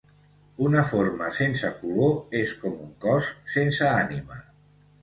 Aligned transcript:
Una 0.67 0.81
forma 0.91 1.27
sense 1.41 1.71
color 1.83 2.41
és 2.43 2.57
com 2.65 2.83
un 2.87 2.91
cos 3.07 3.31
sense 3.59 3.89
ànima. 3.93 4.43